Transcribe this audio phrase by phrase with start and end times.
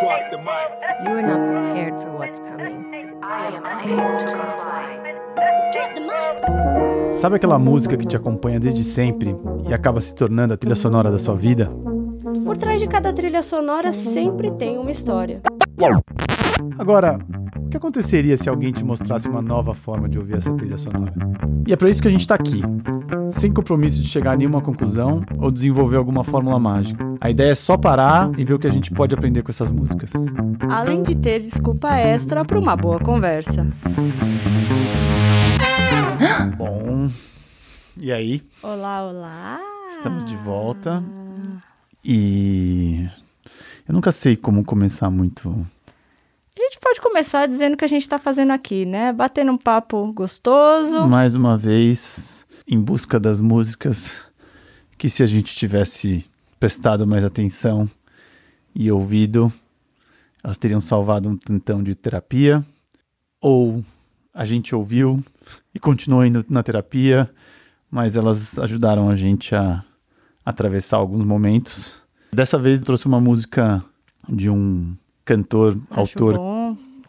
[0.00, 0.68] Drop the mic.
[1.04, 2.84] You are not prepared for what's coming.
[3.22, 4.96] I am unable to comply.
[7.10, 9.34] Sabe aquela música que te acompanha desde sempre
[9.66, 11.70] e acaba se tornando a trilha sonora da sua vida?
[12.44, 15.40] Por trás de cada trilha sonora sempre tem uma história.
[16.78, 17.18] Agora,
[17.76, 21.12] que aconteceria se alguém te mostrasse uma nova forma de ouvir essa trilha sonora?
[21.66, 22.62] E é para isso que a gente tá aqui,
[23.28, 27.04] sem compromisso de chegar a nenhuma conclusão ou desenvolver alguma fórmula mágica.
[27.20, 29.70] A ideia é só parar e ver o que a gente pode aprender com essas
[29.70, 30.10] músicas.
[30.70, 33.66] Além de ter desculpa extra para uma boa conversa.
[36.56, 37.10] Bom,
[37.98, 38.42] e aí?
[38.62, 39.60] Olá, olá.
[39.90, 41.04] Estamos de volta.
[42.02, 43.06] E
[43.86, 45.66] eu nunca sei como começar muito.
[46.58, 49.12] A gente pode começar dizendo o que a gente está fazendo aqui, né?
[49.12, 51.06] Batendo um papo gostoso.
[51.06, 54.22] Mais uma vez, em busca das músicas
[54.96, 56.24] que se a gente tivesse
[56.58, 57.86] prestado mais atenção
[58.74, 59.52] e ouvido,
[60.42, 62.64] elas teriam salvado um tantão de terapia.
[63.38, 63.84] Ou
[64.32, 65.22] a gente ouviu
[65.74, 67.30] e continuou indo na terapia,
[67.90, 69.84] mas elas ajudaram a gente a
[70.42, 72.02] atravessar alguns momentos.
[72.32, 73.84] Dessa vez eu trouxe uma música
[74.26, 76.55] de um cantor, Acho autor bom.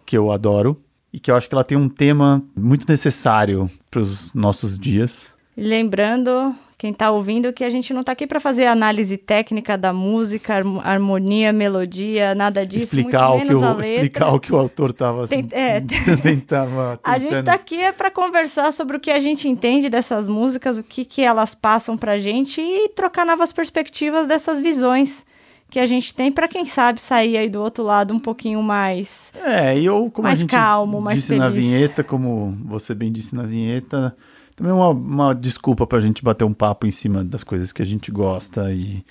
[0.07, 0.81] Que eu adoro
[1.13, 5.35] e que eu acho que ela tem um tema muito necessário para os nossos dias.
[5.55, 9.75] E lembrando, quem tá ouvindo, que a gente não tá aqui para fazer análise técnica
[9.77, 12.85] da música, harmo- harmonia, melodia, nada disso.
[12.85, 15.81] explicar, o que a o, explicar o que o autor estava assim, é,
[16.21, 19.89] tentava A gente tentando- tá aqui é para conversar sobre o que a gente entende
[19.89, 25.25] dessas músicas, o que, que elas passam pra gente e trocar novas perspectivas dessas visões
[25.69, 29.31] que a gente tem para quem sabe sair aí do outro lado um pouquinho mais.
[29.35, 31.59] É, e eu, como Mais a gente calmo, mais disse na feliz.
[31.65, 34.15] vinheta, como você bem disse na vinheta,
[34.55, 37.85] também uma, uma desculpa pra gente bater um papo em cima das coisas que a
[37.85, 39.03] gente gosta e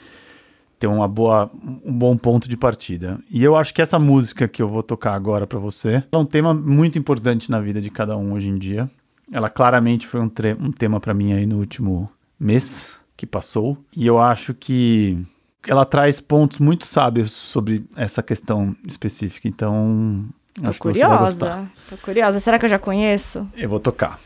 [0.78, 1.50] ter uma boa,
[1.84, 3.18] um bom ponto de partida.
[3.30, 6.24] E eu acho que essa música que eu vou tocar agora pra você é um
[6.24, 8.90] tema muito importante na vida de cada um hoje em dia.
[9.32, 12.08] Ela claramente foi um, um tema pra mim aí no último
[12.38, 13.76] mês que passou.
[13.96, 15.18] E eu acho que
[15.66, 19.48] ela traz pontos muito sábios sobre essa questão específica.
[19.48, 21.46] Então, Tô acho que você vai gostar.
[21.46, 21.70] curiosa.
[21.90, 22.40] Tô curiosa.
[22.40, 23.46] Será que eu já conheço?
[23.56, 24.18] Eu vou tocar.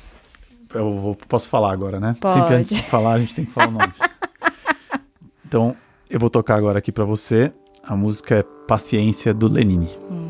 [0.73, 2.17] Eu vou- posso falar agora, né?
[2.21, 2.39] Pode.
[2.39, 3.93] Sempre antes de falar, a gente tem que falar o nome.
[5.45, 5.75] então,
[6.09, 7.53] eu vou tocar agora aqui pra você.
[7.83, 9.91] A música é Paciência do Lenine.
[10.09, 10.30] Mesmo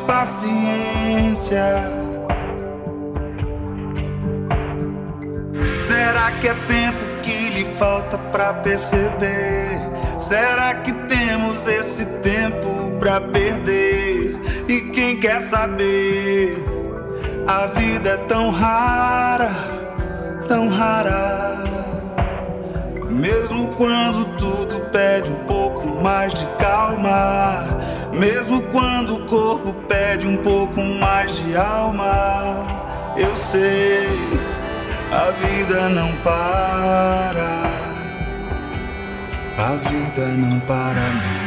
[0.11, 1.89] paciência.
[5.77, 9.69] Será que é tempo que lhe falta pra perceber?
[10.19, 14.37] Será que temos esse tempo pra perder?
[14.67, 16.57] E quem quer saber?
[17.47, 19.49] A vida é tão rara,
[20.45, 21.63] tão rara.
[23.09, 27.63] Mesmo quando tudo pede um pouco mais de calma,
[28.13, 32.65] mesmo quando o corpo pede um pouco mais de alma,
[33.17, 34.07] eu sei,
[35.11, 37.71] a vida não para.
[39.57, 41.40] A vida não para não.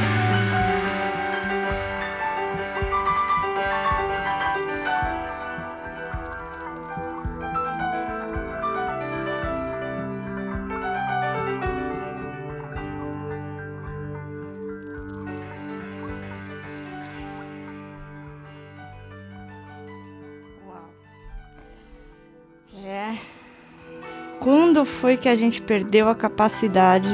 [24.74, 27.08] Quando foi que a gente perdeu a capacidade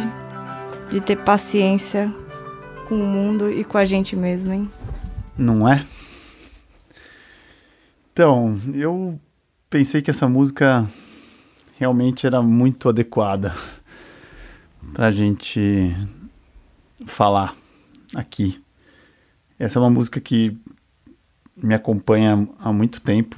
[0.90, 2.10] de ter paciência
[2.88, 4.70] com o mundo e com a gente mesmo, hein?
[5.36, 5.84] Não é?
[8.14, 9.20] Então, eu
[9.68, 10.88] pensei que essa música
[11.76, 13.54] realmente era muito adequada
[14.94, 15.94] pra gente
[17.04, 17.54] falar
[18.14, 18.58] aqui.
[19.58, 20.56] Essa é uma música que
[21.54, 23.36] me acompanha há muito tempo.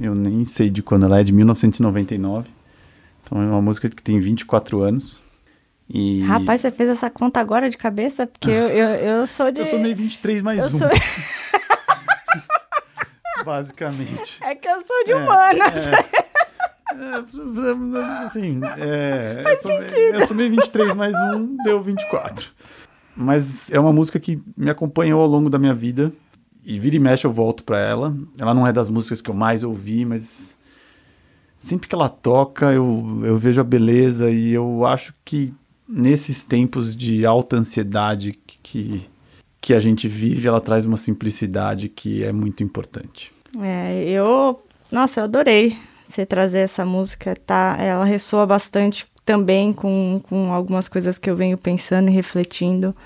[0.00, 2.58] Eu nem sei de quando ela é, de 1999.
[3.30, 5.20] Então é uma música que tem 24 anos.
[5.88, 8.26] E Rapaz, você fez essa conta agora de cabeça?
[8.26, 8.88] Porque eu, eu,
[9.20, 9.60] eu sou de.
[9.62, 10.88] eu sou meio 23 mais eu um, sou-
[13.44, 14.40] basicamente.
[14.42, 15.86] É que eu sou de É, humanas.
[15.86, 16.04] É,
[18.24, 22.50] assim, é, eu, sou, eu sou meio 23 mais um, deu 24.
[23.16, 26.12] Mas é uma música que me acompanhou ao longo da minha vida.
[26.64, 28.14] E vira e mexe eu volto pra ela.
[28.38, 30.56] Ela não é das músicas que eu mais ouvi, mas
[31.60, 35.52] sempre que ela toca eu, eu vejo a beleza e eu acho que
[35.86, 39.06] nesses tempos de alta ansiedade que,
[39.60, 43.30] que a gente vive, ela traz uma simplicidade que é muito importante.
[43.60, 44.62] É, eu.
[44.90, 45.76] Nossa, eu adorei
[46.08, 47.76] você trazer essa música, tá?
[47.78, 52.96] Ela ressoa bastante também com, com algumas coisas que eu venho pensando e refletindo.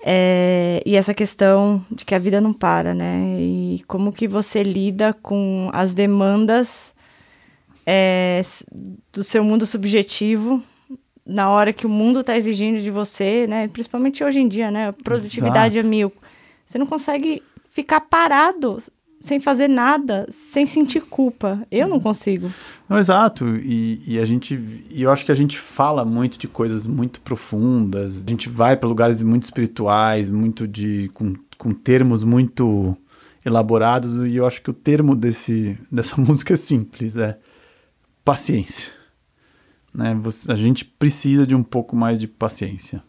[0.00, 3.36] É, e essa questão de que a vida não para, né?
[3.38, 6.94] E como que você lida com as demandas
[7.90, 8.44] é,
[9.10, 10.62] do seu mundo subjetivo
[11.24, 13.66] na hora que o mundo está exigindo de você, né?
[13.68, 14.88] Principalmente hoje em dia, né?
[14.88, 16.12] A produtividade é mil.
[16.66, 18.78] Você não consegue ficar parado
[19.22, 21.66] sem fazer nada, sem sentir culpa.
[21.70, 22.52] Eu não consigo.
[22.86, 23.56] Não, exato.
[23.56, 24.54] E, e a gente.
[24.90, 28.22] E eu acho que a gente fala muito de coisas muito profundas.
[28.22, 31.10] A gente vai para lugares muito espirituais, muito de.
[31.14, 32.94] com, com termos muito
[33.42, 34.18] elaborados.
[34.18, 37.38] E eu acho que o termo desse, dessa música é simples, é
[38.32, 38.92] paciência.
[39.94, 40.14] Né?
[40.20, 43.02] Você- a gente precisa de um pouco mais de paciência.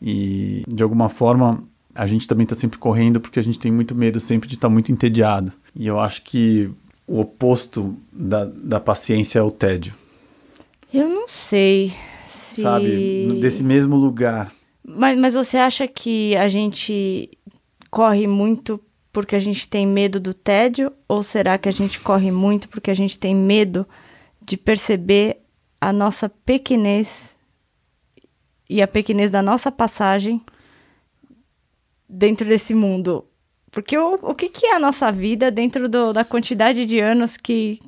[0.00, 1.62] E de alguma forma
[1.94, 4.70] a gente também está sempre correndo porque a gente tem muito medo sempre de estar
[4.70, 5.52] muito entediado.
[5.76, 6.70] E eu acho que
[7.06, 9.94] o oposto da, da paciência é o tédio,
[10.92, 11.92] Eu não sei
[12.30, 12.62] se...
[12.62, 13.38] sabe?
[13.40, 14.50] Desse mesmo lugar.
[14.82, 17.28] Mas, mas você acha que a gente
[17.90, 18.80] corre muito
[19.12, 20.90] porque a gente tem medo do tédio?
[21.06, 23.86] Ou será que a gente corre muito porque a gente tem medo
[24.44, 25.38] de perceber
[25.80, 27.34] a nossa pequenez
[28.68, 30.40] e a pequenez da nossa passagem
[32.08, 33.24] dentro desse mundo?
[33.70, 37.36] Porque o, o que, que é a nossa vida dentro do- da quantidade de anos
[37.36, 37.80] que.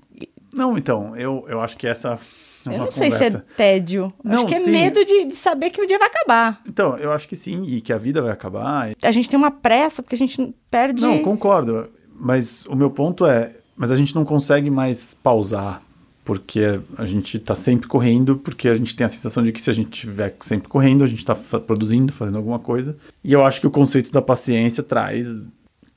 [0.52, 2.18] Não, então, eu, eu acho que essa
[2.64, 3.38] é uma eu não sei se conversa.
[3.50, 4.12] é tédio.
[4.22, 4.70] Não, acho que é sim.
[4.70, 6.62] medo de, de saber que o dia vai acabar.
[6.66, 8.92] Então, eu acho que sim, e que a vida vai acabar.
[9.02, 11.02] A gente tem uma pressa porque a gente perde.
[11.02, 11.90] Não, concordo.
[12.16, 15.82] Mas o meu ponto é, mas a gente não consegue mais pausar,
[16.24, 19.68] porque a gente está sempre correndo, porque a gente tem a sensação de que se
[19.68, 22.96] a gente estiver sempre correndo, a gente está produzindo, fazendo alguma coisa.
[23.22, 25.26] E eu acho que o conceito da paciência traz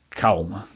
[0.10, 0.68] calma.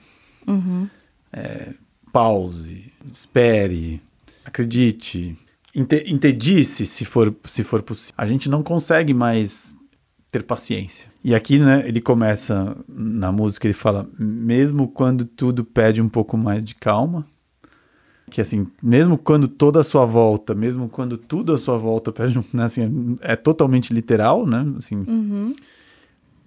[1.33, 1.73] É,
[2.11, 4.01] pause, espere,
[4.43, 5.37] acredite,
[5.75, 8.13] ente- entedie-se se for, se for possível.
[8.17, 9.77] A gente não consegue mais
[10.31, 11.09] ter paciência.
[11.23, 16.37] E aqui, né, ele começa na música, ele fala, mesmo quando tudo pede um pouco
[16.37, 17.27] mais de calma,
[18.31, 22.39] que assim, mesmo quando toda a sua volta, mesmo quando tudo à sua volta pede,
[22.39, 25.03] um- né, assim, é totalmente literal, né, assim.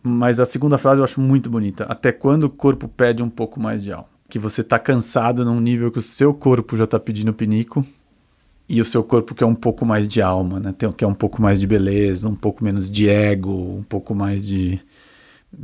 [0.03, 1.85] Mas a segunda frase eu acho muito bonita.
[1.85, 4.09] Até quando o corpo pede um pouco mais de alma.
[4.29, 7.85] Que você tá cansado num nível que o seu corpo já tá pedindo pinico
[8.69, 10.73] e o seu corpo quer um pouco mais de alma, né?
[10.77, 14.47] Tem, quer um pouco mais de beleza, um pouco menos de ego, um pouco mais
[14.47, 14.81] de.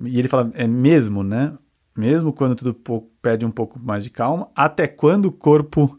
[0.04, 1.52] E ele fala, é mesmo, né?
[1.96, 2.74] Mesmo quando tudo
[3.20, 5.98] pede um pouco mais de calma, até quando o corpo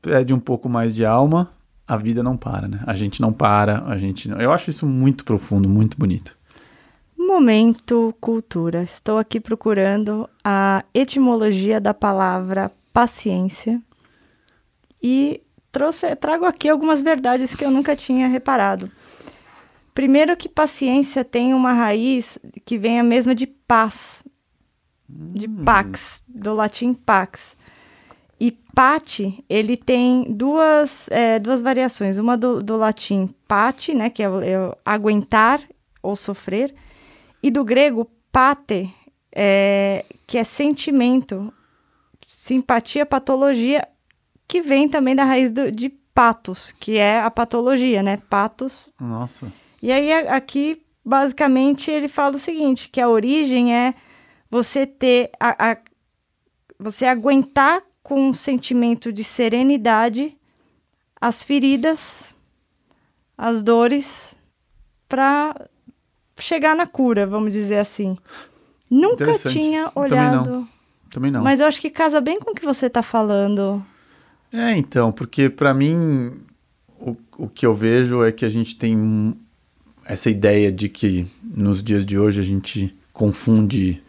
[0.00, 1.50] pede um pouco mais de alma,
[1.86, 2.80] a vida não para, né?
[2.86, 4.40] A gente não para, a gente não...
[4.40, 6.36] Eu acho isso muito profundo, muito bonito.
[7.16, 8.82] Momento cultura.
[8.82, 13.82] Estou aqui procurando a etimologia da palavra paciência
[15.02, 18.90] e trouxe, trago aqui algumas verdades que eu nunca tinha reparado.
[19.94, 24.24] Primeiro que paciência tem uma raiz que vem a mesma de paz,
[25.08, 27.56] de pax, do latim pax.
[28.40, 32.18] E pati, ele tem duas, é, duas variações.
[32.18, 35.60] Uma do, do latim pati, né, que é, é aguentar
[36.02, 36.72] ou sofrer,
[37.42, 38.88] e do grego pate,
[39.34, 41.52] é, que é sentimento,
[42.28, 43.86] simpatia, patologia,
[44.46, 48.18] que vem também da raiz do- de patos, que é a patologia, né?
[48.30, 48.90] Patos.
[49.00, 49.52] Nossa.
[49.82, 53.94] E aí aqui, basicamente, ele fala o seguinte, que a origem é
[54.50, 55.78] você ter a, a-
[56.78, 60.34] você aguentar com um sentimento de serenidade
[61.20, 62.34] as feridas,
[63.36, 64.34] as dores,
[65.06, 65.68] para
[66.38, 68.16] chegar na cura, vamos dizer assim.
[68.88, 70.40] Nunca tinha Eu também não.
[70.40, 70.68] olhado.
[71.10, 71.42] Também não.
[71.42, 73.84] Mas eu acho que casa bem com o que você tá falando.
[74.50, 76.32] É, então, porque pra mim
[76.98, 79.36] o, o que eu vejo é que a gente tem
[80.06, 84.02] essa ideia de que nos dias de hoje a gente confunde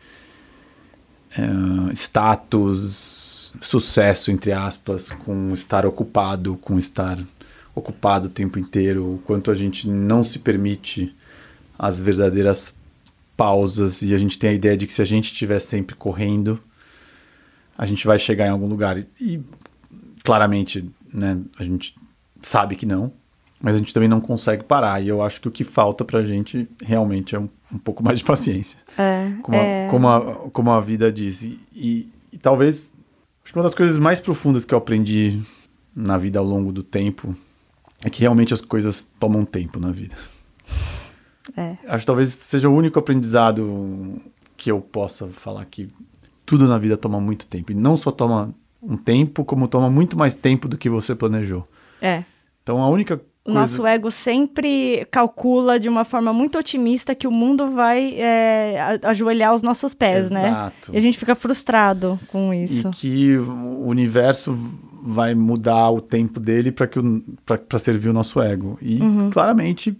[1.37, 3.28] é, status,
[3.59, 7.19] sucesso, entre aspas, com estar ocupado, com estar
[7.73, 11.15] ocupado o tempo inteiro, o quanto a gente não se permite
[11.77, 12.75] as verdadeiras
[13.37, 16.61] pausas e a gente tem a ideia de que se a gente estiver sempre correndo,
[17.77, 18.97] a gente vai chegar em algum lugar.
[19.19, 19.39] E,
[20.23, 21.95] claramente, né, a gente
[22.41, 23.13] sabe que não,
[23.61, 25.01] mas a gente também não consegue parar.
[25.01, 28.17] E eu acho que o que falta pra gente realmente é um, um pouco mais
[28.19, 28.79] de paciência.
[28.97, 29.87] É, Como, a, é.
[29.89, 31.41] como, a, como a vida diz.
[31.41, 32.93] E, e, e talvez,
[33.49, 35.41] acho que uma das coisas mais profundas que eu aprendi
[35.95, 37.35] na vida ao longo do tempo
[38.03, 40.15] é que realmente as coisas tomam tempo na vida.
[41.57, 41.75] É.
[41.87, 44.21] Acho que talvez seja o único aprendizado
[44.55, 45.89] que eu possa falar que
[46.45, 47.71] tudo na vida toma muito tempo.
[47.71, 48.53] E não só toma
[48.83, 51.67] um tempo, como toma muito mais tempo do que você planejou.
[51.99, 52.23] É.
[52.61, 53.59] Então a única O coisa...
[53.59, 59.51] nosso ego sempre calcula de uma forma muito otimista que o mundo vai é, ajoelhar
[59.51, 60.47] aos nossos pés, né?
[60.49, 60.91] Exato.
[60.93, 62.89] E a gente fica frustrado com isso.
[62.89, 64.57] E que o universo
[65.01, 68.77] vai mudar o tempo dele para servir o nosso ego.
[68.81, 69.29] E Uhum.
[69.29, 69.97] claramente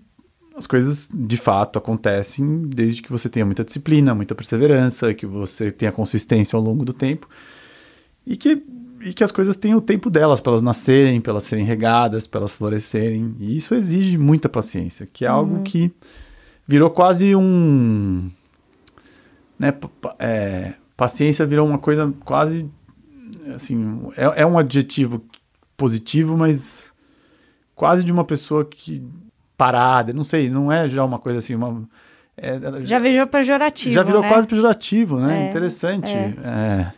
[0.55, 5.71] as coisas de fato acontecem desde que você tenha muita disciplina, muita perseverança, que você
[5.71, 7.27] tenha consistência ao longo do tempo
[8.25, 8.61] e que,
[9.01, 12.27] e que as coisas tenham o tempo delas para elas nascerem, para elas serem regadas,
[12.27, 13.35] para elas florescerem.
[13.39, 15.37] E isso exige muita paciência, que é Uhum.
[15.37, 15.91] algo que
[16.67, 18.29] virou quase um.
[19.57, 19.73] Né,
[20.19, 22.65] é, paciência virou uma coisa quase.
[23.53, 25.23] Assim, é, é um adjetivo
[25.75, 26.91] positivo, mas
[27.75, 29.01] quase de uma pessoa que.
[29.57, 31.83] parada, não sei, não é já uma coisa assim, uma.
[32.37, 34.29] é- Já virou pejorativo, já virou né?
[34.29, 35.47] quase pejorativo, né?
[35.47, 36.13] É, Interessante.
[36.13, 36.93] é.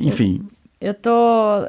[0.00, 0.04] É.
[0.04, 0.42] Enfim,
[0.80, 1.10] Eu tô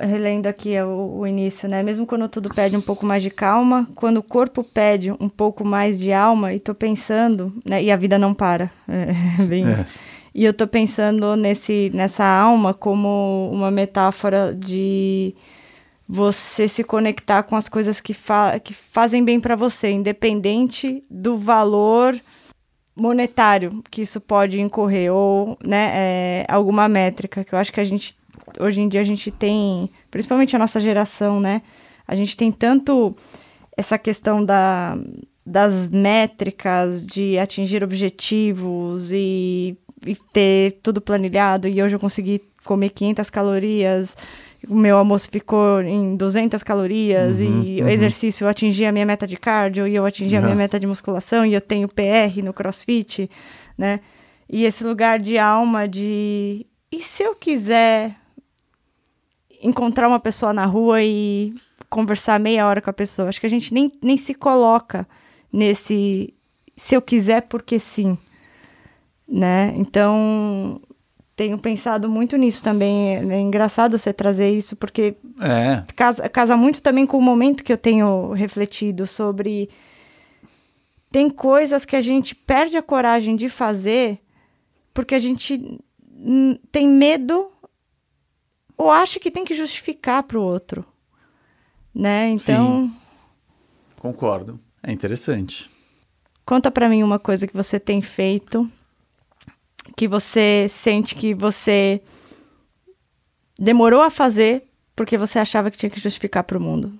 [0.02, 1.82] relendo aqui o, o início, né?
[1.82, 5.64] Mesmo quando tudo pede um pouco mais de calma, quando o corpo pede um pouco
[5.66, 7.82] mais de alma, e tô pensando, né?
[7.82, 9.14] E a vida não para, é
[9.46, 9.72] bem É.
[9.72, 9.86] isso.
[10.34, 15.34] E eu tô pensando nesse, nessa alma como uma metáfora de
[16.08, 21.38] você se conectar com as coisas que, fa que fazem bem para você, independente do
[21.38, 22.20] valor
[22.96, 27.84] monetário que isso pode incorrer ou né, é, alguma métrica que eu acho que a
[27.84, 28.18] gente
[28.60, 31.62] hoje em dia a gente tem principalmente a nossa geração né
[32.08, 33.16] a gente tem tanto
[33.76, 34.98] essa questão da,
[35.46, 42.90] das métricas de atingir objetivos e, e ter tudo planilhado e hoje eu consegui comer
[42.90, 44.16] 500 calorias
[44.70, 47.88] o meu almoço ficou em 200 calorias Uhum, e uhum.
[47.88, 50.58] o exercício eu atingi a minha meta de cardio e eu atingi a minha Uhum.
[50.58, 53.30] meta de musculação e eu tenho PR no crossfit,
[53.78, 54.00] né?
[54.50, 58.16] E esse lugar de alma de e se eu quiser
[59.62, 61.54] encontrar uma pessoa na rua e
[61.90, 63.30] conversar meia hora com a pessoa?
[63.30, 65.08] Acho que a gente nem, nem se coloca
[65.52, 66.34] nesse
[66.78, 68.18] se eu quiser porque sim,
[69.28, 69.74] né?
[69.78, 70.80] Então,
[71.36, 73.16] tenho pensado muito nisso também.
[73.32, 75.84] É engraçado você trazer isso porque é.
[75.96, 79.70] casa, casa muito também com o momento que eu tenho refletido sobre.
[81.12, 84.20] Tem coisas que a gente perde a coragem de fazer
[84.94, 85.80] porque a gente
[86.72, 87.52] tem medo
[88.78, 90.86] ou acha que tem que justificar para o outro.
[91.94, 92.30] Né?
[92.30, 92.92] Então,
[94.00, 94.60] Concordo.
[94.84, 95.70] É interessante.
[96.46, 98.70] conta para mim uma coisa que você tem feito
[99.96, 102.02] que você sente que você
[103.58, 104.64] demorou a fazer
[104.96, 106.94] porque você achava que tinha que justificar para o mundo.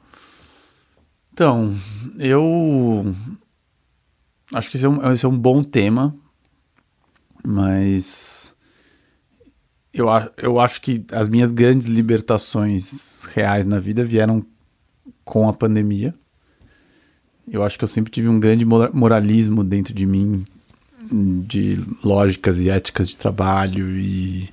[1.34, 1.76] Então,
[2.18, 3.14] eu
[4.54, 6.16] acho que esse é um, esse é um bom tema,
[7.46, 8.56] mas
[9.94, 14.46] eu, eu acho que as minhas grandes libertações reais na vida vieram
[15.24, 16.14] com a pandemia.
[17.48, 20.46] Eu acho que eu sempre tive um grande mora- moralismo dentro de mim,
[21.12, 24.50] de lógicas e éticas de trabalho e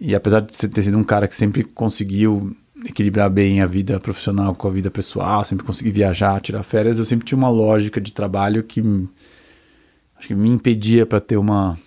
[0.00, 3.98] e apesar de ser- ter sido um cara que sempre conseguiu equilibrar bem a vida
[4.00, 8.00] profissional com a vida pessoal, sempre consegui viajar, tirar férias, eu sempre tinha uma lógica
[8.00, 9.08] de trabalho que me-
[10.18, 11.78] acho que me impedia para ter uma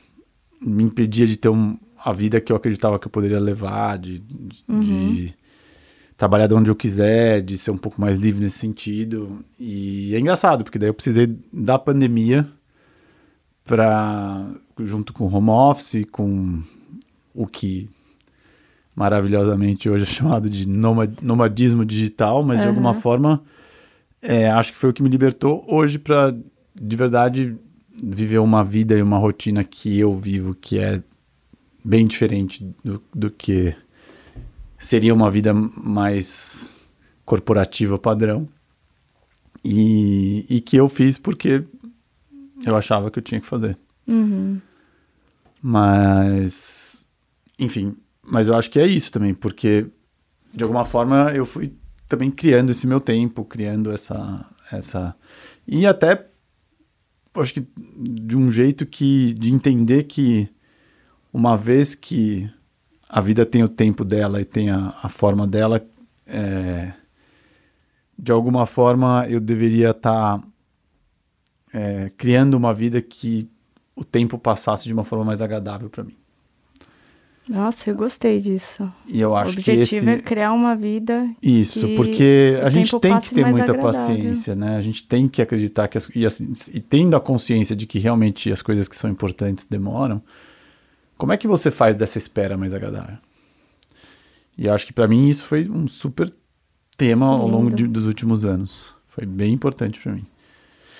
[0.60, 4.18] me impedia de ter um, a vida que eu acreditava que eu poderia levar, de,
[4.18, 5.34] de, de
[6.18, 9.40] trabalhar de onde eu quiser, de ser um pouco mais livre nesse sentido.
[9.60, 12.48] E é engraçado, porque daí eu precisei da pandemia
[13.68, 16.62] para junto com home office, com
[17.34, 17.90] o que
[18.96, 23.44] maravilhosamente hoje é chamado de noma- nomadismo digital, mas de alguma forma
[24.22, 26.36] é, acho que foi o que me libertou hoje para
[26.80, 27.56] de verdade
[28.02, 31.04] viver uma vida e uma rotina que eu vivo que é
[31.84, 33.76] bem diferente do, do que
[34.78, 36.92] seria uma vida mais
[37.26, 38.48] corporativa padrão.
[39.64, 41.64] E, e que eu fiz porque
[42.66, 43.78] eu achava que eu tinha que fazer.
[44.08, 44.62] Uhum.
[45.62, 47.06] Mas,
[47.58, 49.88] enfim, mas eu acho que é isso também, porque
[50.54, 51.74] de alguma forma eu fui
[52.08, 55.16] também criando esse meu tempo, criando essa essa
[55.68, 56.28] e até
[57.36, 60.50] acho que de um jeito que de entender que
[61.32, 62.50] uma vez que
[63.08, 65.86] a vida tem o tempo dela e tem a, a forma dela,
[66.26, 66.92] é,
[68.18, 70.42] de alguma forma eu deveria estar
[72.17, 73.48] criando uma vida que
[73.96, 76.15] o tempo passasse de uma forma mais agradável para mim.
[77.50, 78.91] Nossa, eu gostei disso.
[79.07, 81.29] E eu o acho que objetivo esse é criar uma vida.
[81.41, 83.84] isso, que porque o a gente tem que ter muita agradável.
[83.84, 84.75] paciência, né?
[84.75, 88.00] A gente tem que acreditar que as, e, assim, e tendo a consciência de que
[88.00, 90.22] realmente as coisas que são importantes demoram,
[91.17, 93.17] como é que você faz dessa espera mais agradável?
[94.57, 96.29] E eu acho que para mim isso foi um super
[96.98, 98.93] tema Que ao longo de- dos últimos anos.
[99.07, 100.25] Foi bem importante para mim.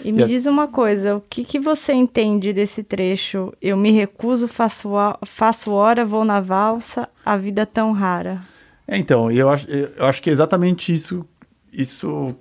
[0.04, 3.52] E me E a- diz uma coisa, o que, que você entende desse trecho?
[3.62, 8.42] Eu me recuso, faço, a- faço hora, vou na valsa, a vida tão rara.
[8.88, 11.26] É, então, eu acho, eu acho que é exatamente isso,
[11.74, 12.34] isso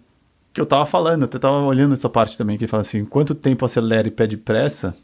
[0.53, 3.05] que eu tava falando, eu até tava olhando essa parte também, que ele fala assim,
[3.05, 4.97] quanto tempo acelera e pede pressa,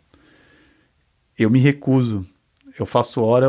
[1.38, 2.24] eu me recuso,
[2.78, 3.48] eu faço hora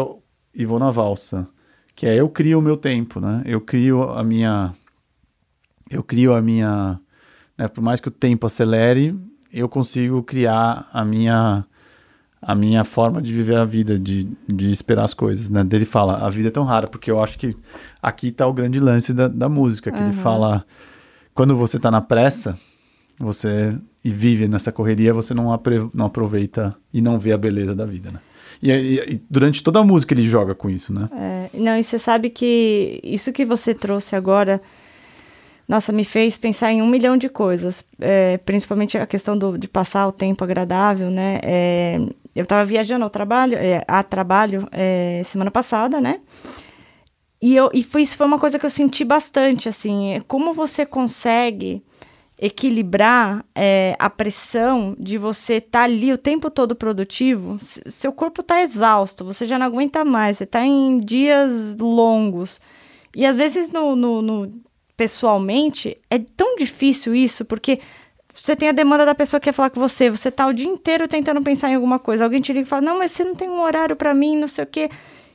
[0.55, 1.47] e vou na valsa,
[1.95, 3.43] que é eu crio o meu tempo, né?
[3.45, 4.73] Eu crio a minha,
[5.89, 6.99] eu crio a minha,
[7.63, 7.67] né?
[7.69, 9.15] Por mais que o tempo acelere,
[9.51, 11.65] eu consigo criar a minha
[12.45, 15.63] a minha forma de viver a vida, de, de esperar as coisas, né?
[15.63, 17.55] Dele fala, a vida é tão rara, porque eu acho que
[18.01, 20.21] aqui tá o grande lance da, da música, que ele Aham.
[20.21, 20.65] fala,
[21.33, 22.59] quando você tá na pressa,
[23.17, 23.73] você
[24.03, 27.85] e vive nessa correria, você não, apre- não aproveita e não vê a beleza da
[27.85, 28.19] vida, né?
[28.61, 31.07] E, e- e durante toda a música ele joga com isso, né?
[31.13, 34.61] É, não, e você sabe que isso que você trouxe agora,
[35.73, 39.67] nossa, me fez pensar em um milhão de coisas, é, principalmente a questão do, de
[39.67, 41.39] passar o tempo agradável, né?
[41.41, 41.97] É,
[42.35, 46.19] eu estava viajando ao trabalho, é, a trabalho é, semana passada, né?
[47.41, 50.85] E, eu, e foi, isso foi uma coisa que eu senti bastante, assim, como você
[50.85, 51.83] consegue
[52.39, 58.61] equilibrar é, a pressão de você estar ali o tempo todo produtivo, seu corpo está
[58.61, 62.61] exausto, você já não aguenta mais, você está em dias longos.
[63.15, 64.63] E às vezes no, no- no-
[64.95, 67.79] pessoalmente é tão difícil isso, porque
[68.33, 70.67] você tem a demanda da pessoa que quer falar com você, você tá o dia
[70.67, 73.35] inteiro tentando pensar em alguma coisa, alguém te liga e fala, não, mas você não
[73.35, 74.89] tem um horário para mim, não sei o quê.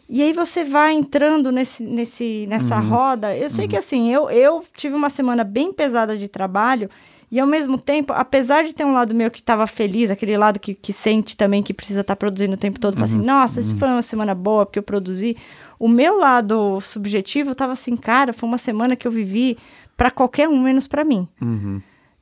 [0.08, 3.36] E aí você vai entrando nesse, nesse, nessa roda.
[3.36, 6.88] Eu sei que assim, eu, eu tive uma semana bem pesada de trabalho
[7.30, 10.58] e ao mesmo tempo, apesar de ter um lado meu que estava feliz, aquele lado
[10.58, 13.76] que, que sente também que precisa estar produzindo o tempo todo, fala assim, nossa, isso
[13.76, 15.36] foi uma semana boa porque eu produzi.
[15.78, 19.58] O meu lado subjetivo tava assim, cara, foi uma semana que eu vivi
[19.96, 21.28] para qualquer um menos para mim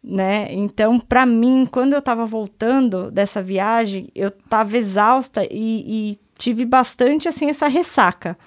[0.07, 0.47] né?
[0.53, 6.65] Então, para mim, quando eu tava voltando dessa viagem, eu tava exausta e, e tive
[6.65, 8.39] bastante assim essa ressaca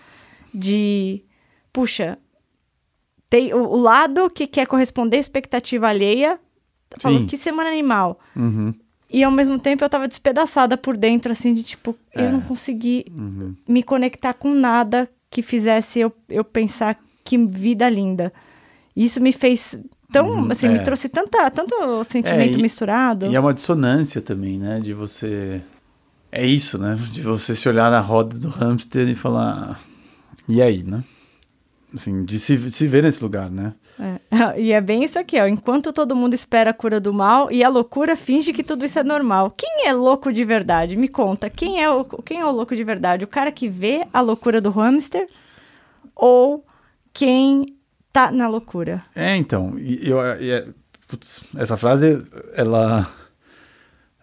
[0.53, 1.21] de,
[1.73, 2.17] puxa,
[3.29, 6.39] tem o, o lado que quer corresponder à expectativa alheia,
[6.97, 7.25] Sim.
[7.25, 8.19] que semana animal.
[8.35, 8.73] Uhum.
[9.11, 12.25] E ao mesmo tempo eu tava despedaçada por dentro, assim, de tipo, É.
[12.25, 13.55] eu não consegui Uhum.
[13.67, 18.31] me conectar com nada que fizesse eu, eu pensar que vida linda.
[18.95, 19.79] Isso me fez
[20.11, 20.69] tão, assim, é.
[20.69, 23.27] me trouxe tanta, tanto sentimento e- misturado.
[23.27, 24.79] E é uma dissonância também, né?
[24.79, 25.61] De você.
[26.31, 26.95] É isso, né?
[27.11, 29.79] De você se olhar na roda do hamster e falar.
[30.47, 31.03] E aí, né?
[31.95, 33.73] Assim, de se, se ver nesse lugar, né?
[33.99, 34.19] É.
[34.57, 35.45] E é bem isso aqui, ó.
[35.47, 38.97] Enquanto todo mundo espera a cura do mal e a loucura finge que tudo isso
[38.99, 39.51] é normal.
[39.55, 40.95] Quem é louco de verdade?
[40.95, 41.49] Me conta.
[41.49, 43.23] Quem é o, quem é o louco de verdade?
[43.23, 45.27] O cara que vê a loucura do hamster
[46.15, 46.63] ou
[47.13, 47.75] quem
[48.11, 49.03] tá na loucura?
[49.15, 49.77] É, então.
[49.77, 50.67] E, eu, e é-
[51.07, 52.23] putz, essa frase,
[52.55, 53.07] ela.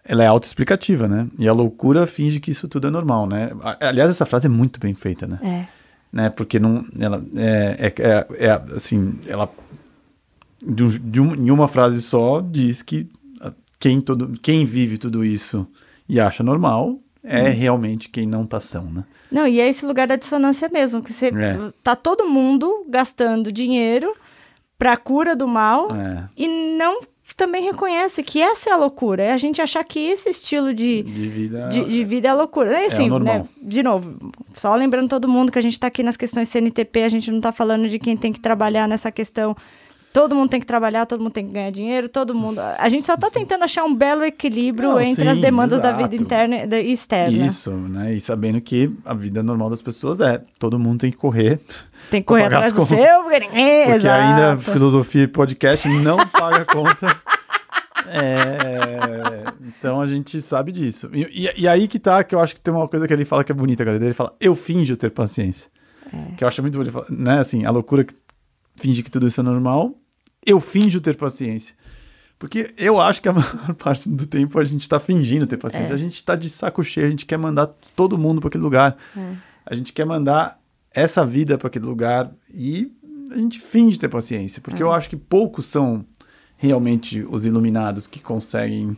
[0.09, 1.27] Ela é autoexplicativa, né?
[1.37, 3.51] E a loucura finge que isso tudo é normal, né?
[3.81, 5.37] Aliás, essa frase é muito bem feita, né?
[5.43, 5.76] É.
[6.11, 6.29] né?
[6.29, 9.49] Porque não, ela é, é, é, é, assim, ela
[10.61, 13.07] de, um- de um- em uma frase só diz que
[13.79, 15.67] quem todo, quem vive tudo isso
[16.09, 19.03] e acha normal é realmente quem não tá são, né?
[19.31, 21.57] Não, e é esse lugar da dissonância mesmo, que você É.
[21.83, 24.15] tá todo mundo gastando dinheiro
[24.79, 26.23] pra cura do mal É.
[26.37, 27.01] e não
[27.37, 29.21] também reconhece que essa é a loucura.
[29.21, 31.69] É a gente achar que esse estilo de, De vida.
[31.69, 32.73] de, de vida é loucura.
[32.73, 33.35] É, assim, o normal.
[33.35, 34.17] né, de novo,
[34.55, 37.37] só lembrando todo mundo que a gente está aqui nas questões CNTP, a gente não
[37.37, 39.55] está falando de quem tem que trabalhar nessa questão.
[40.17, 42.59] Todo mundo tem que trabalhar, todo mundo tem que ganhar dinheiro, todo mundo.
[42.59, 45.91] A gente só está tentando achar um belo equilíbrio Não, entre sim, as demandas da
[45.91, 46.23] vida exato.
[46.23, 47.45] interna e da- externa.
[47.45, 48.15] Isso, né?
[48.15, 51.59] E sabendo que a vida normal das pessoas é todo mundo tem que correr.
[52.09, 53.83] Tem que correr atrás do seu, porque ninguém.
[53.85, 54.23] Porque exato.
[54.23, 57.07] ainda filosofia e podcast não paga conta.
[58.07, 61.09] É, então a gente sabe disso.
[61.13, 63.25] E, e- e aí que tá, que eu acho que tem uma coisa que ele
[63.25, 64.03] fala que é bonita, galera.
[64.03, 65.69] Ele fala, eu finjo ter paciência.
[66.37, 67.05] Que eu acho muito bonito.
[67.09, 68.13] Né, assim, a loucura que
[68.77, 69.93] finge que tudo isso é normal,
[70.47, 71.75] eu finjo ter paciência.
[72.39, 75.93] Porque eu acho que a maior parte do tempo a gente tá fingindo ter paciência.
[75.93, 78.95] A gente tá de saco cheio, a gente quer mandar todo mundo para aquele lugar.
[79.65, 80.59] A gente quer mandar
[80.91, 82.91] essa vida para aquele lugar e
[83.31, 84.61] a gente finge ter paciência.
[84.61, 86.05] Porque eu acho que poucos são
[86.55, 88.95] realmente os iluminados que conseguem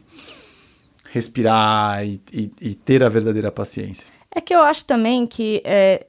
[1.12, 4.08] respirar e, e- e ter a verdadeira paciência.
[4.34, 6.06] É que eu acho também que é,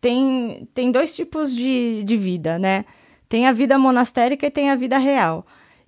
[0.00, 2.84] tem, tem dois tipos de, de vida, né?
[3.28, 5.46] Tem a vida monastérica e tem a vida real.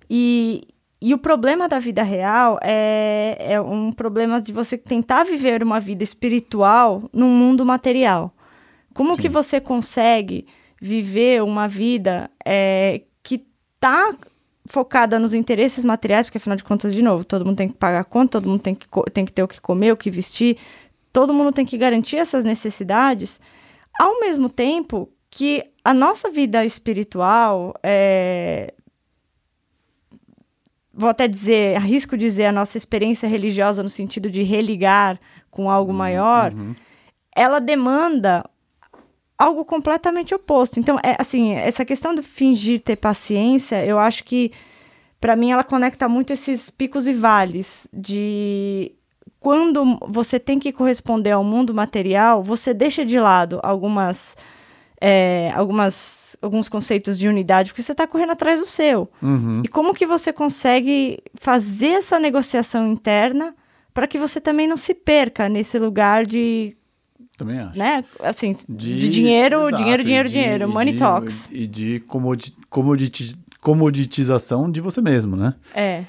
[0.09, 0.67] E,
[1.01, 5.79] e o problema da vida real é, é um problema de você tentar viver uma
[5.79, 8.33] vida espiritual num mundo material.
[8.93, 10.45] Como que você consegue
[10.81, 13.45] viver uma vida é, que
[13.79, 14.15] tá
[14.65, 18.03] focada nos interesses materiais, porque afinal de contas, de novo, todo mundo tem que pagar
[18.05, 20.57] conta, todo mundo tem que, tem que ter o que comer, o que vestir,
[21.11, 23.39] todo mundo tem que garantir essas necessidades,
[23.99, 28.73] ao mesmo tempo que a nossa vida espiritual, é,
[30.93, 35.93] vou até dizer, arrisco dizer, a nossa experiência religiosa no sentido de religar com algo
[35.93, 36.51] maior,
[37.35, 38.43] ela demanda
[39.37, 40.79] algo completamente oposto.
[40.79, 44.51] Então, é assim, essa questão de fingir ter paciência, eu acho que
[45.21, 48.93] para mim ela conecta muito esses picos e vales de
[49.39, 54.35] quando você tem que corresponder ao mundo material, você deixa de lado algumas
[55.01, 59.09] é, algumas alguns conceitos de unidade porque você está correndo atrás do seu.
[59.21, 59.61] Uhum.
[59.63, 63.55] E como que você consegue fazer essa negociação interna
[63.93, 66.75] para que você também não se perca nesse lugar de,
[67.37, 67.77] Também acho.
[67.77, 71.49] né, assim, de, dinheiro, exato, dinheiro, dinheiro, de- dinheiro, money de- talks.
[71.51, 75.53] E de comodi, comoditi, comoditização de você mesmo, né?
[75.73, 76.03] É.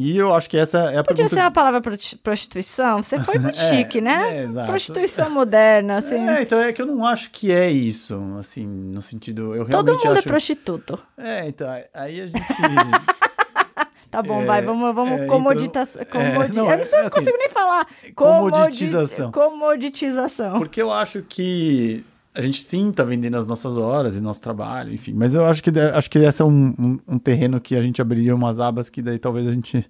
[0.00, 1.28] E eu acho que essa é a Podia pergunta...
[1.34, 3.02] ser a palavra prosti- prostituição?
[3.02, 4.38] Você foi muito É, chique, né?
[4.38, 4.68] é, exato.
[4.70, 6.14] prostituição moderna, assim.
[6.28, 9.56] É, então é que eu não acho que é isso, assim, no sentido...
[9.56, 10.22] Eu Todo mundo é acho...
[10.28, 10.96] prostituto.
[11.18, 12.38] É, então, aí a gente...
[14.10, 15.82] Tá bom, É, vai, vamos, vamos é, comodita...
[15.82, 16.52] então, comodi...
[16.58, 17.86] é, não, eu não, sei, é assim, consigo nem falar.
[18.14, 19.30] Comodi- comoditização.
[19.32, 20.58] Comoditização.
[20.58, 22.02] Porque eu acho que
[22.38, 25.12] a gente sim tá vendendo as nossas horas e nosso trabalho, enfim.
[25.12, 28.00] Mas eu acho que, acho que esse é um, um, um terreno que a gente
[28.00, 29.84] abriria umas abas que daí talvez a gente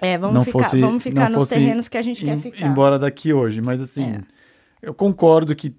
[0.00, 0.80] É, vamos não ficar, fosse...
[0.80, 2.66] vamos ficar não nos fosse terrenos que a gente quer ir- ficar.
[2.66, 2.68] É.
[2.68, 3.62] embora daqui hoje.
[3.62, 4.18] Mas assim,
[4.82, 5.74] eu concordo que,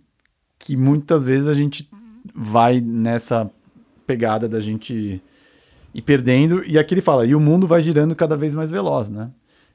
[0.58, 1.88] que muitas vezes a gente
[2.34, 3.50] vai nessa
[4.08, 5.22] pegada da gente
[5.94, 6.64] ir perdendo.
[6.66, 9.30] E aqui ele fala, e o mundo vai girando cada vez mais veloz, né?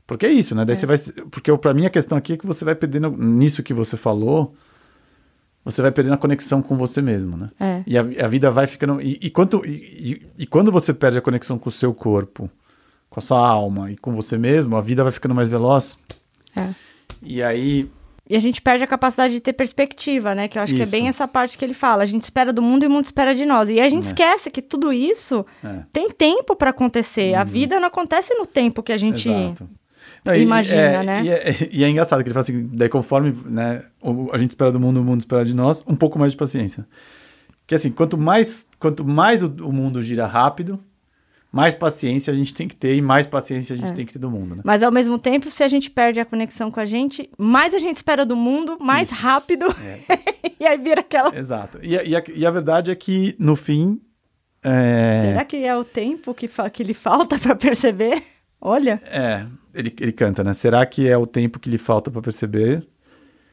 [0.07, 0.65] Porque é isso, né?
[0.65, 0.99] Daí você vai.
[1.31, 4.53] Porque para mim a questão aqui é que você vai perdendo nisso que você falou,
[5.65, 7.49] você vai perdendo a conexão com você mesmo, né?
[7.61, 7.83] É.
[7.87, 9.01] E a, a vida vai ficando.
[9.01, 12.51] E, e, quanto, e, e- quando você perde a conexão com o seu corpo,
[13.09, 15.99] com a sua alma e com você mesmo, a vida vai ficando mais veloz.
[16.57, 16.69] É.
[17.23, 17.89] E aí.
[18.29, 20.49] E a gente perde a capacidade de ter perspectiva, né?
[20.49, 20.93] Que eu acho que é Isso.
[20.93, 22.03] bem essa parte que ele fala.
[22.03, 23.69] A gente espera do mundo e o mundo espera de nós.
[23.69, 24.07] E a gente É.
[24.07, 25.81] esquece que tudo isso É.
[25.93, 27.35] tem tempo para acontecer.
[27.35, 29.29] A vida não acontece no tempo que a gente.
[29.29, 29.69] Exato.
[30.37, 31.23] Imagina, é, né?
[31.25, 33.83] E é, e é engraçado que ele fala assim, daí conforme né,
[34.33, 36.87] a gente espera do mundo, o mundo espera de nós, um pouco mais de paciência.
[37.67, 40.79] Que assim, quanto mais, quanto mais o, o mundo gira rápido,
[41.51, 43.95] mais paciência a gente tem que ter e mais paciência a gente É.
[43.95, 44.63] tem que ter do mundo, né?
[44.65, 47.79] Mas ao mesmo tempo, se a gente perde a conexão com a gente, mais a
[47.79, 49.67] gente espera do mundo, mais rápido.
[50.59, 51.37] e aí vira aquela.
[51.37, 51.79] Exato.
[51.83, 54.01] E, a- e a, e a verdade é que, no fim,
[54.63, 58.23] é, Será que é o tempo que, fa- que lhe falta para perceber?
[58.61, 58.99] Olha.
[59.05, 60.53] É, ele, ele canta, né?
[60.53, 62.87] Será que é o tempo que lhe falta para perceber?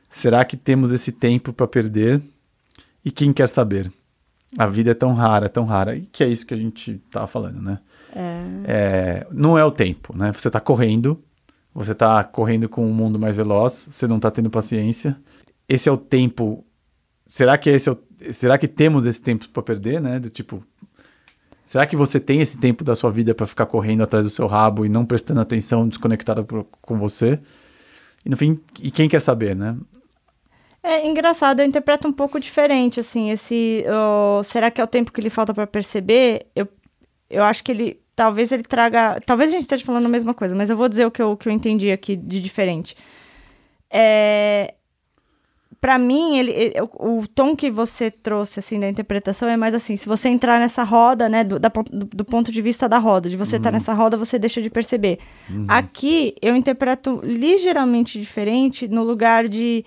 [0.09, 2.21] Será que temos esse tempo para perder?
[3.03, 3.91] E quem quer saber?
[4.57, 5.95] A vida é tão rara, tão rara.
[5.95, 7.79] E que é isso que a gente tava falando, né?
[8.65, 10.31] É, não é o tempo, né?
[10.31, 11.23] Você tá correndo,
[11.73, 15.15] você tá correndo com um mundo mais veloz, você não tá tendo paciência.
[15.67, 16.65] Esse é o tempo.
[17.27, 17.99] Será que esse é o,
[18.31, 20.19] será que temos esse tempo para perder, né?
[20.19, 20.63] Do tipo,
[21.69, 24.47] Será que você tem esse tempo da sua vida para ficar correndo atrás do seu
[24.47, 26.43] rabo e não prestando atenção, desconectado
[26.81, 27.39] com você?
[28.25, 29.77] E no fim, e quem quer saber, né?
[30.81, 33.85] É engraçado, eu interpreto um pouco diferente, assim, esse...
[33.87, 36.47] ó, será que é o tempo que lhe falta para perceber?
[36.55, 36.67] Eu,
[37.29, 39.21] eu acho que ele talvez ele traga.
[39.23, 41.33] Talvez a gente esteja falando a mesma coisa, mas eu vou dizer o que eu,
[41.33, 42.95] o que eu entendi aqui de diferente.
[43.91, 44.73] É,
[45.81, 49.73] para mim, ele, ele- o, o tom que você trouxe, assim, da interpretação é mais
[49.73, 52.97] assim, se você entrar nessa roda, né, do, da do, do ponto de vista da
[52.97, 55.19] roda, de você estar nessa roda, você deixa de perceber.
[55.67, 59.85] Aqui, eu interpreto ligeiramente diferente no lugar de,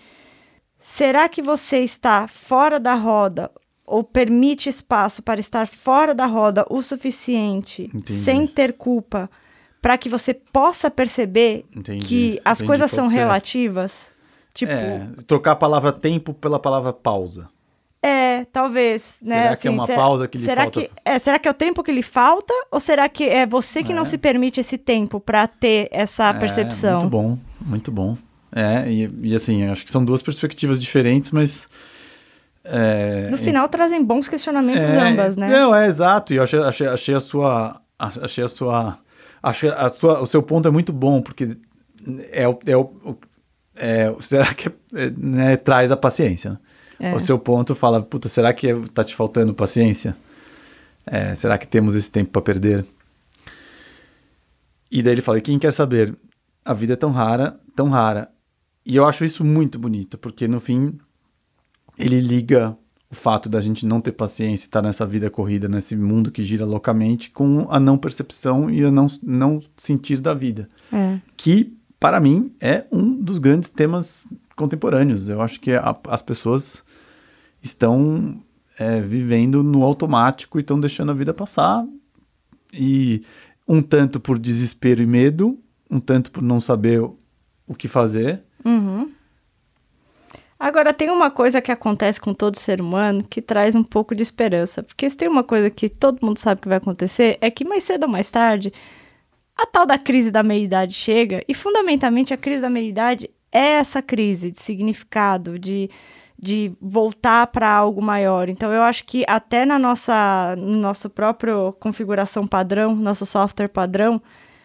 [0.81, 3.51] será que você está fora da roda
[3.87, 8.13] ou permite espaço para estar fora da roda o suficiente, Entendi.
[8.15, 9.29] sem ter culpa,
[9.83, 12.07] para que você possa perceber Entendi.
[12.07, 13.17] que as Entendi, coisas são ser.
[13.17, 14.12] relativas?
[14.55, 17.49] Tipo, É, trocar a palavra tempo pela palavra pausa.
[18.05, 19.43] É, talvez, né?
[19.45, 20.81] Será que é uma pausa que lhe será falta?
[20.81, 22.53] Que, é, será que é o tempo que lhe falta?
[22.71, 24.05] Ou será que é você que não É.
[24.05, 27.01] se permite esse tempo para ter essa É, percepção?
[27.03, 28.17] muito bom, muito bom.
[28.55, 31.69] É, e, e assim, acho que são duas perspectivas diferentes, mas.
[32.65, 35.49] é, No final trazem bons questionamentos é, ambas, né?
[35.49, 36.33] Não, é exato.
[36.33, 37.81] E eu achei, achei, achei a sua.
[37.99, 38.99] Achei a sua.
[39.43, 40.21] Achei a sua.
[40.21, 41.57] O seu ponto é muito bom, porque
[42.33, 42.59] é o.
[42.67, 43.17] É o-
[43.77, 46.51] é, será que é, né, traz a paciência?
[46.51, 46.59] né?
[46.99, 47.15] É.
[47.15, 50.17] O seu ponto fala, puta, será que tá te faltando paciência?
[51.05, 52.87] É, será que temos esse tempo para perder?
[54.91, 56.15] E daí ele fala, quem quer saber?
[56.65, 58.31] A vida é tão rara, tão rara.
[58.87, 60.97] E eu acho isso muito bonito, porque no fim
[61.99, 62.77] ele liga
[63.11, 66.65] o fato da gente não ter paciência, estar nessa vida corrida, nesse mundo que gira
[66.65, 70.69] loucamente, com a não percepção e a não, não sentir da vida.
[70.93, 71.19] É.
[71.37, 75.29] Que, para mim, é um dos grandes temas contemporâneos.
[75.29, 76.85] Eu acho que a- as pessoas
[77.63, 78.43] estão
[78.79, 81.87] é, vivendo no automático e estão deixando a vida passar.
[82.73, 83.23] E
[83.69, 85.57] um tanto por desespero e medo,
[85.89, 87.17] um tanto por não saber o,
[87.79, 88.43] que fazer.
[88.65, 89.13] Uhum.
[90.59, 94.23] Agora, tem uma coisa que acontece com todo ser humano que traz um pouco de
[94.23, 94.83] esperança.
[94.83, 97.85] Porque se tem uma coisa que todo mundo sabe que vai acontecer, é que mais
[97.85, 98.73] cedo ou mais tarde,
[99.63, 101.43] a tal da crise da meia-idade chega.
[101.47, 105.89] E, fundamentalmente, a crise da meia-idade é essa crise de significado, de,
[106.39, 108.49] de voltar para algo maior.
[108.49, 114.21] Então, eu acho que até na nossa, no nosso próprio configuração padrão, nosso software padrão,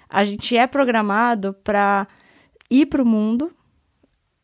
[0.10, 2.07] a gente é programado para
[2.69, 3.51] ir para o mundo,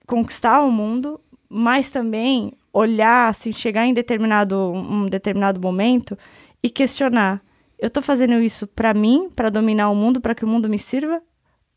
[0.05, 6.17] conquistar o mundo, mas também olhar, assim, chegar em determinado, um determinado momento
[6.61, 7.41] e questionar:
[7.77, 10.79] eu tô fazendo isso para mim, para dominar o mundo, para que o mundo me
[10.79, 11.21] sirva?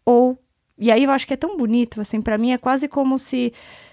[0.05, 0.39] Ou
[0.79, 3.53] e aí eu acho que é tão bonito, assim, para mim é quase como se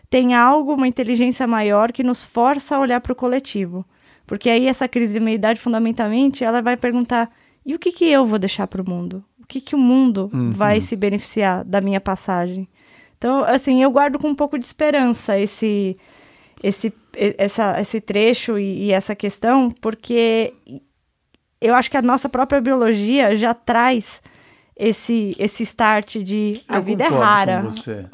[0.09, 3.85] tem algo, uma inteligência maior que nos força a olhar para o coletivo.
[4.27, 7.31] Porque aí essa crise de meia-idade, fundamentalmente, ela vai perguntar:
[7.65, 9.23] e o que que eu vou deixar para o mundo?
[9.41, 12.67] O que que o mundo vai se beneficiar da minha passagem?
[13.17, 15.97] Então, assim, eu guardo com um pouco de esperança esse,
[16.61, 16.93] esse,
[17.37, 20.53] essa, esse trecho e, e essa questão, porque
[21.67, 24.21] eu acho que a nossa própria biologia já traz
[24.75, 27.61] esse, esse start de a Eu vida é concordo rara.
[27.61, 28.05] Com você.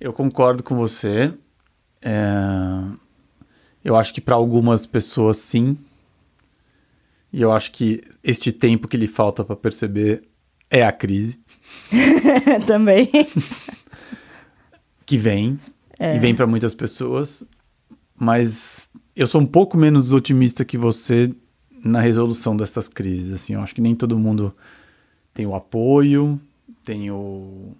[0.00, 1.32] Eu concordo com você.
[2.02, 2.16] É,
[3.84, 5.76] Eu acho que para algumas pessoas, sim.
[7.32, 10.22] E eu acho que este tempo que lhe falta para perceber
[10.70, 11.38] é a crise
[12.66, 13.10] Também.
[15.04, 15.58] que vem.
[15.98, 16.16] É.
[16.16, 17.44] E vem para muitas pessoas.
[18.18, 21.32] Mas eu sou um pouco menos otimista que você
[21.84, 23.32] na resolução dessas crises.
[23.32, 24.54] Assim, eu acho que nem todo mundo
[25.32, 26.40] tem o apoio,
[26.84, 27.72] tem o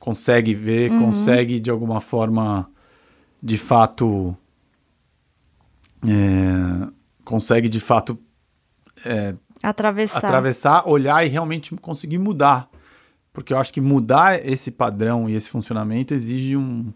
[0.00, 1.06] consegue ver, Uhum.
[1.06, 2.68] consegue de alguma forma,
[3.42, 4.36] de fato,
[6.06, 6.88] é,
[7.24, 8.18] consegue de fato
[9.04, 10.18] é, Atravessar.
[10.18, 12.68] atravessar, olhar e realmente conseguir mudar.
[13.32, 16.92] Porque eu acho que mudar esse padrão e esse funcionamento exige um-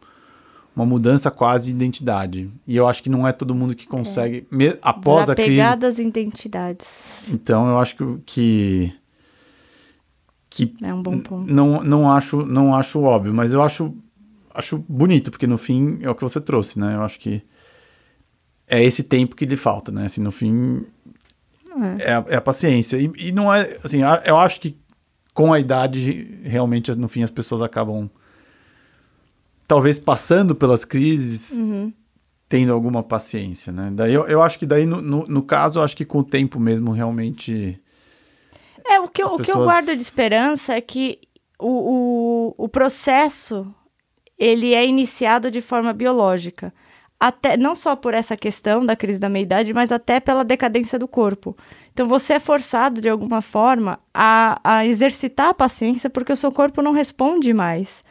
[0.79, 2.49] uma mudança quase de identidade.
[2.67, 5.51] E eu acho que não é todo mundo que consegue, me- após a crise.
[5.51, 7.13] Desapegadas identidades.
[7.29, 8.93] Então eu acho que, que,
[10.51, 11.53] que É um bom ponto.
[11.53, 13.93] não, não, acho, não acho óbvio, mas eu acho,
[14.55, 16.95] acho bonito, porque no fim é o que você trouxe, né?
[16.95, 17.43] Eu acho que
[18.67, 20.05] é esse tempo que lhe falta, né?
[20.07, 20.85] Assim, no fim
[21.99, 22.97] é, a, é a paciência.
[22.99, 24.77] E, e não é, assim, eu acho que
[25.35, 28.11] com a idade, realmente, no fim, as pessoas acabam
[29.69, 31.93] talvez passando pelas crises, Uhum.
[32.49, 33.91] tendo alguma paciência, né?
[33.93, 36.25] Daí eu, eu acho que daí, no, no, no caso, eu acho que com o
[36.25, 37.79] tempo mesmo, realmente...
[38.85, 41.19] É, o que, eu- As o que eu pessoas- guardo de esperança é que
[41.61, 43.73] o, o, o processo
[44.39, 46.73] ele é iniciado de forma biológica.
[47.21, 51.09] Até, não só por essa questão da crise da meia-idade, mas até pela decadência do
[51.09, 51.55] corpo.
[51.99, 56.53] Então você é forçado, de alguma forma, a, a exercitar a paciência porque o seu
[56.53, 58.05] corpo não responde mais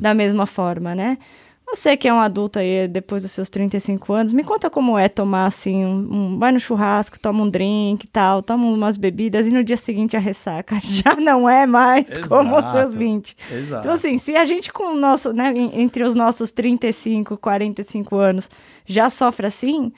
[0.00, 1.18] da mesma forma, né?
[1.66, 5.08] Você que é um adulto aí depois dos seus 35 anos, me conta como é
[5.08, 5.90] tomar assim, um,
[6.34, 9.76] um- vai no churrasco, toma um drink e tal, toma umas bebidas e no dia
[9.76, 12.98] seguinte a ressaca já não é mais como os seus Exato.
[13.00, 13.36] 20.
[13.50, 13.80] Exato.
[13.80, 18.48] Então, assim, se a gente com o nosso, né, entre os nossos 35, 45 anos
[18.86, 19.90] já sofre assim,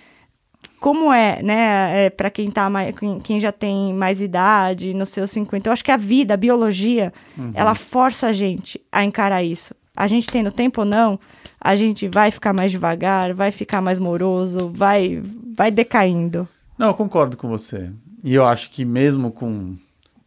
[0.85, 5.09] como é, né, é, para quem tá mais, quem, quem já tem mais idade, nos
[5.09, 7.11] seus 50, eu acho que a vida, a biologia,
[7.55, 9.75] ela força a gente a encarar isso.
[9.97, 11.19] A gente tendo tempo ou não,
[11.59, 15.23] a gente vai ficar mais devagar, vai ficar mais moroso, vai,
[15.57, 16.47] vai decaindo.
[16.77, 17.91] Não, eu concordo com você.
[18.23, 19.79] E eu acho que mesmo com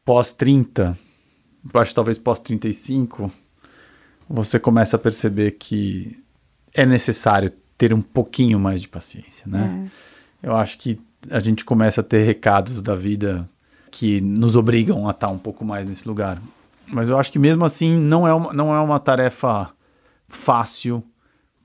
[0.03, 0.97] pós-30,
[1.71, 3.29] eu acho que talvez pós-35,
[4.27, 6.17] você começa a perceber que
[6.73, 9.87] é necessário ter um pouquinho mais de paciência, né?
[10.41, 13.49] Eu acho que a gente começa a ter recados da vida
[13.91, 16.39] que nos obrigam a estar um pouco mais nesse lugar.
[16.87, 19.69] Mas eu acho que mesmo assim não é uma, não é uma tarefa
[20.27, 21.03] fácil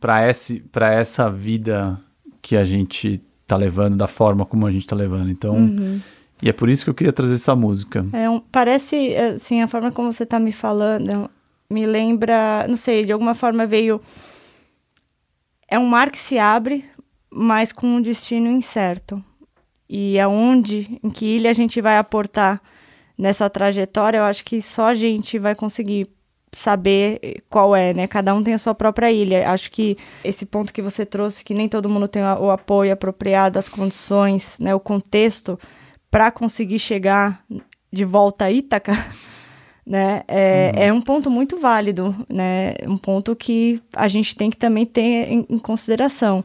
[0.00, 2.00] para esse para essa vida
[2.40, 5.30] que a gente tá levando da forma como a gente tá levando.
[5.30, 5.54] Então,
[6.42, 8.04] e é por isso que eu queria trazer essa música.
[8.12, 11.30] É um- parece, assim, a forma como você tá me falando
[11.70, 14.00] me lembra, não sei, de alguma forma veio.
[15.68, 16.84] É um mar que se abre,
[17.32, 19.22] mas com um destino incerto.
[19.88, 22.60] E aonde, em que ilha a gente vai aportar
[23.16, 26.08] nessa trajetória, eu acho que só a gente vai conseguir
[26.54, 28.06] saber qual é, né?
[28.06, 29.50] Cada um tem a sua própria ilha.
[29.50, 33.58] Acho que esse ponto que você trouxe, que nem todo mundo tem o apoio apropriado,
[33.58, 34.74] as condições, né?
[34.74, 35.58] O contexto
[36.10, 37.42] para conseguir chegar
[37.90, 38.92] de volta a Ítaca,
[39.86, 40.22] né?
[40.28, 42.74] É, é um ponto muito válido, né?
[42.86, 46.44] Um ponto que a gente tem que também ter em, em consideração.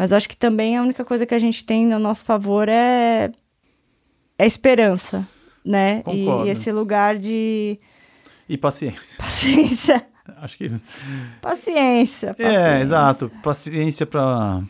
[0.00, 2.70] Mas eu acho que também a única coisa que a gente tem no nosso favor
[2.70, 3.30] é,
[4.38, 5.28] é esperança,
[5.62, 5.98] né?
[5.98, 6.46] E, Concordo.
[6.46, 7.78] e esse lugar de
[8.48, 9.18] E paciência.
[9.18, 10.06] paciência.
[10.40, 10.70] Acho que
[11.42, 12.28] Paciência.
[12.28, 12.68] paciência.
[12.78, 14.62] é, exato, paciência para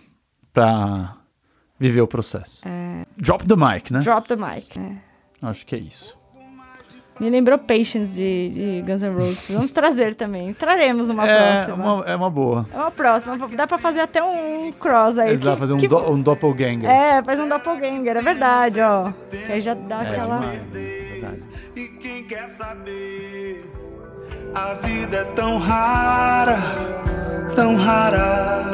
[0.53, 1.15] para
[1.79, 2.61] viver o processo.
[3.17, 4.01] Drop the mic, né?
[4.01, 4.77] Drop the mic.
[4.77, 4.97] É.
[5.43, 6.19] Acho que é isso.
[7.21, 9.45] Me lembrou Patience de, de Guns N' Roses.
[9.51, 10.55] Vamos trazer também.
[10.55, 11.93] Traremos numa É próxima.
[11.95, 12.67] uma, é uma boa.
[12.73, 13.37] É uma próxima.
[13.49, 15.33] Dá pra fazer até um cross aí.
[15.33, 16.89] Exato, que- fazer um, que- do, um doppelganger.
[16.89, 19.13] É, faz um doppelganger, é verdade, ó.
[19.31, 20.39] Que aí já dá É aquela.
[20.39, 20.81] demais, né?
[21.13, 21.43] Verdade.
[21.77, 23.71] E quem quer saber?
[24.55, 26.57] A vida é tão rara,
[27.55, 28.65] tão rara.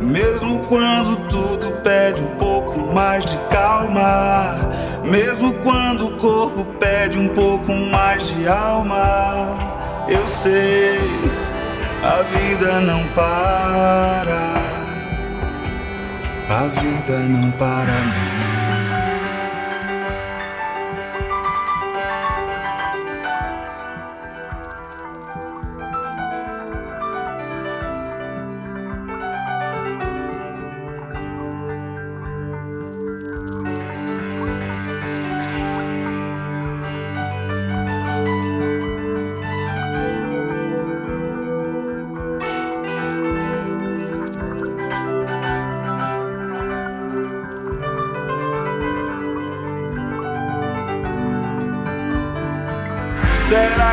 [0.00, 4.70] Mesmo quando tudo pede um pouco mais de calma.
[5.04, 9.74] Mesmo quando o corpo pede um pouco mais de alma.
[10.08, 10.98] Eu sei,
[12.02, 14.54] a vida não para.
[16.50, 18.33] A vida não para, não.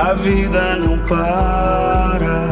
[0.00, 2.46] a vida não para,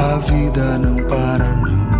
[0.00, 1.93] a vida não para não.